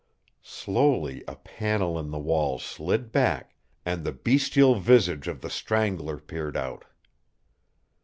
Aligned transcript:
Slowly 0.41 1.23
a 1.27 1.35
panel 1.35 1.99
in 1.99 2.09
the 2.09 2.17
wall 2.17 2.57
slid 2.57 3.11
back 3.11 3.53
and 3.85 4.03
the 4.03 4.11
bestial 4.11 4.79
visage 4.79 5.27
of 5.27 5.41
the 5.41 5.49
Strangler 5.51 6.17
peered 6.17 6.57
out. 6.57 6.85